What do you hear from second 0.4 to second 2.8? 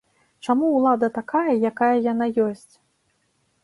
Чаму ўлада такая, якая яна ёсць?